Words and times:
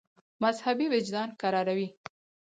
مذهبي 0.43 0.85
وجدان 0.89 1.29
کراروي. 1.41 1.87